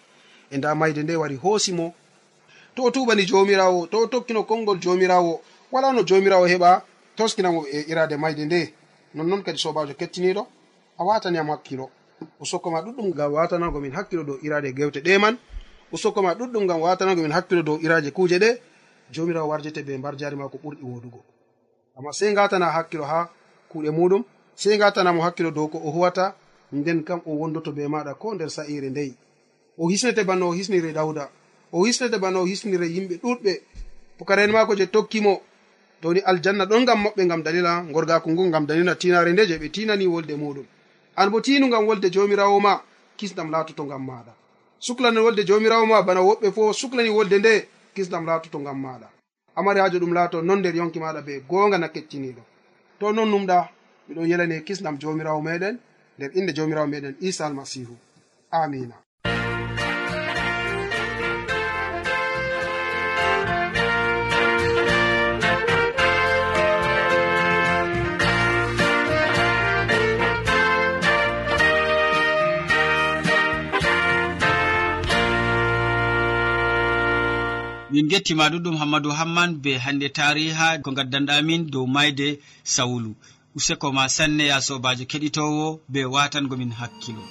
e 0.51 0.57
nda 0.59 0.75
mayde 0.75 1.03
nde 1.03 1.17
wari 1.17 1.37
hoosimo 1.37 1.95
to 2.75 2.83
o 2.85 2.91
tuɓani 2.91 3.27
jomirawo 3.27 3.87
to 3.87 3.99
o 3.99 4.07
tokkino 4.07 4.43
konngol 4.45 4.79
jomirawo 4.81 5.41
wala 5.73 5.93
no 5.93 6.03
jomirawo 6.03 6.47
heɓa 6.47 6.83
toskinamo 7.17 7.65
e 7.73 7.85
irade 7.89 8.17
mayde 8.17 8.45
nde. 8.45 8.75
Nonnoon 9.15 9.43
kadi 9.43 9.59
sobajo 9.59 9.95
kettiniɗo 9.95 10.47
a 10.99 11.05
wataniyam 11.05 11.49
hakkilo. 11.51 11.91
Usokko 12.41 12.71
ma 12.71 12.81
ɗuɗɗum 12.81 13.09
ngam 13.15 13.33
watanago 13.33 13.81
min 13.81 13.93
hakkilo 13.93 14.23
dow 14.25 14.39
irade 14.43 14.73
gewte 14.73 15.01
ɗe 15.01 15.19
man. 15.19 15.39
Usokko 15.93 16.23
ma 16.23 16.35
ɗuɗɗum 16.35 16.65
ngam 16.65 16.81
watanago 16.81 17.23
min 17.23 17.33
hakkilo 17.33 17.63
dow 17.63 17.79
iraje 17.83 18.11
kuje 18.11 18.39
ɗe. 18.39 18.59
Jomirawo 19.13 19.49
warjete 19.49 19.83
be 19.87 19.99
mbar 19.99 20.17
jari 20.17 20.37
ma 20.37 20.49
ko 20.49 20.59
ɓurɗi 20.65 20.83
wodugo 20.83 21.21
amma 21.97 22.13
sey 22.13 22.33
gatana 22.35 22.67
hakkilo 22.71 23.05
ha 23.05 23.29
kuuɗe 23.71 23.91
muɗum 23.91 24.23
sey 24.55 24.79
gatanamo 24.79 25.23
hakkilo 25.23 25.51
dow 25.51 25.69
ko 25.69 25.79
o 25.79 25.91
huwata 25.91 26.35
nden 26.73 27.05
kam 27.05 27.21
o 27.27 27.33
wondoto 27.41 27.73
be 27.73 27.87
maɗa 27.89 28.15
ko 28.19 28.35
nder 28.35 28.51
sa'ire 28.51 28.89
ndeyi 28.91 29.15
o 29.79 29.89
hisnete 29.89 30.25
banno 30.25 30.49
o 30.49 30.53
hisniri 30.53 30.93
dawda 30.93 31.29
o 31.73 31.85
hisnete 31.87 32.19
bana 32.19 32.39
o 32.41 32.45
hisnira 32.47 32.87
yimɓe 32.87 33.17
ɗuɗɓe. 33.23 33.53
Pukaren 34.19 34.51
mako 34.53 34.75
je 34.77 34.87
tokkimo 34.87 35.41
downi 36.03 36.21
aljanna 36.21 36.65
ɗon 36.67 36.85
gam 36.85 36.99
maɓɓe 37.05 37.27
gam 37.29 37.43
dalila 37.43 37.83
gorgako 37.93 38.31
ngu 38.31 38.51
gam 38.51 38.67
dalila 38.67 38.95
tinare 38.95 39.33
nde 39.33 39.47
je 39.49 39.57
ɓe 39.59 39.69
tinani 39.71 40.07
wolde 40.07 40.35
muɗum. 40.37 40.67
An 41.17 41.31
bo 41.31 41.41
tinu 41.41 41.69
gam 41.71 41.87
wolde 41.87 42.11
jomirawo 42.11 42.61
ma 42.61 42.81
kisdam 43.17 43.51
latoto 43.51 43.85
gam 43.85 44.03
maɗa. 44.07 44.33
Suklani 44.79 45.19
wolde 45.19 45.45
jomirawo 45.47 45.87
ma 45.87 46.03
bana 46.03 46.21
woɓɓe 46.21 46.53
fo 46.53 46.73
suklani 46.73 47.09
wolde 47.11 47.39
nde 47.39 47.69
kisdam 47.95 48.27
latoto 48.27 48.59
gam 48.59 48.79
maɗa. 48.83 49.09
Amari 49.57 49.81
hajo 49.81 49.99
ɗum 49.99 50.13
laato 50.15 50.43
non 50.43 50.59
nder 50.59 50.75
yonki 50.77 50.99
maɗa 50.99 51.21
be 51.25 51.41
gonga 51.49 51.79
na 51.79 51.89
kettiniɗo 51.89 52.43
to 52.99 53.13
non 53.13 53.29
numɗa 53.31 53.69
miɗon 54.09 54.27
yelani 54.31 54.63
kisdam 54.65 54.99
jomirawo 55.01 55.41
meɗen 55.43 55.79
nder 56.19 56.31
inde 56.39 56.53
jomirawo 56.53 56.87
meɗen 56.87 57.15
isa 57.21 57.47
almasihu. 57.47 57.97
Amina. 58.51 58.95
min 77.93 78.09
gettima 78.09 78.45
ɗuɗɗum 78.53 78.77
hammadou 78.81 79.13
hamman 79.19 79.51
be 79.63 79.71
hande 79.85 80.09
tariha 80.17 80.67
ko 80.83 80.91
gaddanɗamin 80.97 81.71
dow 81.73 81.87
mayde 81.95 82.29
sawulu. 82.75 83.13
Useko 83.57 83.93
ma 83.93 84.05
sanne 84.17 84.45
ya 84.47 84.61
sobajo 84.67 85.05
keɗitowo 85.11 85.67
be 85.93 86.01
watangomin 86.15 86.73
hakkilo. 86.81 87.23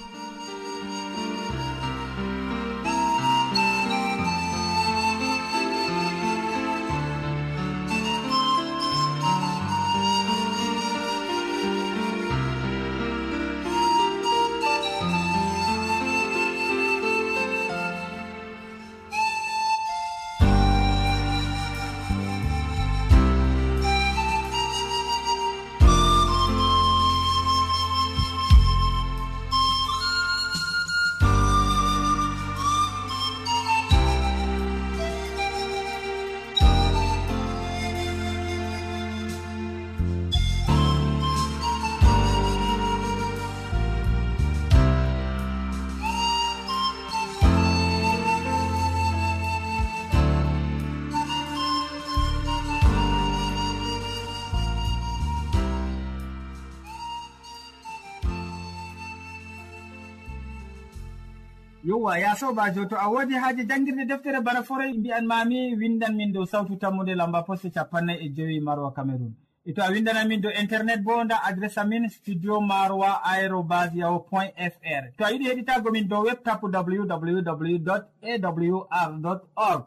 yowa 61.92 62.18
ya 62.18 62.36
sobajo 62.36 62.84
to 62.88 62.96
a 62.96 63.08
wodi 63.08 63.34
haaji 63.34 63.64
jangirde 63.64 64.04
deftere 64.04 64.40
bana 64.40 64.62
foroy 64.62 64.92
mbi'an 64.92 65.26
mami 65.26 65.74
windan 65.76 66.14
min 66.16 66.32
dow 66.32 66.44
sawtu 66.46 66.76
tammude 66.76 67.14
lamba 67.14 67.42
poste 67.42 67.68
capannay 67.70 68.16
e 68.24 68.28
joyi 68.36 68.60
marwa 68.60 68.92
cameron 68.96 69.34
e 69.64 69.72
to 69.72 69.82
a 69.84 69.90
windana 69.92 70.24
min 70.24 70.40
dow 70.40 70.50
internet 70.62 71.02
bo 71.04 71.24
nda 71.24 71.42
adresse 71.44 71.78
amin 71.80 72.08
studio 72.08 72.60
marwa 72.60 73.10
aérobas 73.24 73.92
yaho 73.94 74.18
point 74.30 74.54
fr. 74.56 75.02
To 75.18 75.24
a 75.24 75.30
yiɗi 75.32 75.44
heɗitago 75.50 75.92
min 75.92 76.08
dow 76.08 76.22
web 76.24 76.28
webtapu 76.40 76.66
www 76.72 77.90
awr 78.22 79.40
org. 79.56 79.84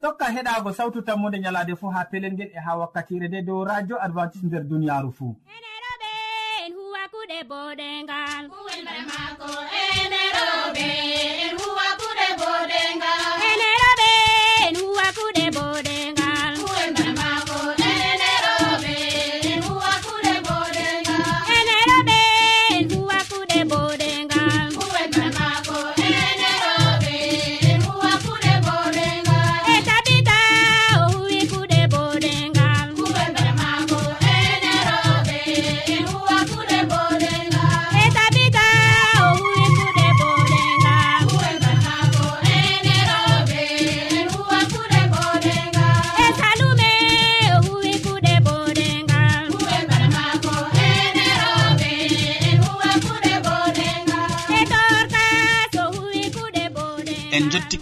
Tokka 0.00 0.24
heɗago 0.34 0.72
sawtu 0.72 1.02
tammude 1.02 1.38
ñalade 1.38 1.76
fuu 1.76 1.90
ha 1.94 2.04
pelel 2.10 2.32
ngel 2.32 2.50
e 2.56 2.58
ha 2.66 2.76
wakkatire 2.78 3.28
nde 3.28 3.42
dow 3.46 3.64
radio 3.64 3.96
advantice 4.02 4.46
nder 4.46 4.64
duniyaru 4.64 5.12
fuu. 5.12 5.36
Kuɗe 7.24 7.38
boɗengal. 7.50 8.44
Kuwel 8.52 8.80
mare 8.84 9.02
maako 9.10 9.46
eneraɓe 13.50 14.10
en 14.66 14.74
huwakude 14.82 15.44
boɗenga. 15.56 16.23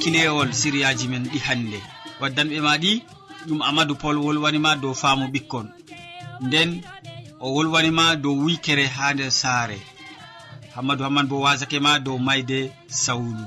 kilewol 0.02 0.50
siriyaji 0.52 1.06
men 1.08 1.24
ɗi 1.32 1.38
hannde. 1.46 1.78
Waddanɓe 2.20 2.56
ma 2.66 2.72
ɗi 2.82 2.92
ɗum 3.46 3.60
amadou 3.68 3.96
pol 4.02 4.16
wolwanima 4.24 4.70
dow 4.82 4.94
faamu 5.02 5.26
ɓikkon. 5.34 5.66
Nden 6.46 6.70
o 7.40 7.46
wolwanima 7.54 8.04
dow 8.22 8.34
wikere 8.44 8.86
ha 8.96 9.06
nder 9.14 9.30
saare. 9.40 9.78
Hammadou 10.74 11.04
hamman 11.06 11.26
bo 11.30 11.36
wasake 11.44 11.78
ma 11.86 11.92
dow 12.06 12.18
mayde 12.26 12.58
sawlu. 13.04 13.44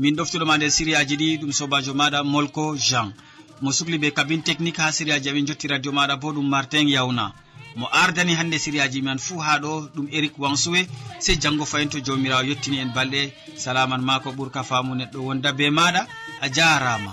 Min 0.00 0.16
ɗoftuɗoma 0.16 0.54
nder 0.56 0.70
siriyaji 0.76 1.14
ɗi 1.20 1.38
ɗum 1.40 1.52
sobajo 1.58 1.92
maɗa 2.00 2.18
molko 2.32 2.64
jean. 2.86 3.08
Mo 3.62 3.70
sukli 3.76 3.98
be 4.02 4.08
kabine 4.10 4.42
technique 4.42 4.78
ha 4.82 4.92
siriyaji 4.96 5.28
amin 5.30 5.46
jotti 5.48 5.68
radio 5.68 5.92
maɗa 5.92 6.16
bo 6.20 6.28
ɗum 6.32 6.48
martin 6.54 6.88
yawna 6.88 7.32
mo 7.76 7.86
ardani 7.92 8.34
hande 8.34 8.58
siriyaji 8.58 9.02
man 9.02 9.18
fuu 9.18 9.38
ha 9.38 9.58
ɗo 9.58 9.88
ɗum 9.94 10.06
eric 10.12 10.34
wansuwe 10.38 10.80
sey 11.18 11.36
janngo 11.42 11.64
fayin 11.66 11.88
to 11.88 11.98
jawmirawo 12.00 12.42
yettini 12.48 12.78
en 12.78 12.90
balɗe. 12.96 13.32
Salaman 13.56 14.02
ma 14.02 14.20
ko 14.20 14.30
ɓurka 14.32 14.62
faamu 14.64 14.94
neɗɗo 14.94 15.18
wonda 15.26 15.52
be 15.52 15.70
maɗa 15.70 16.06
a 16.40 16.46
jarama 16.56 17.12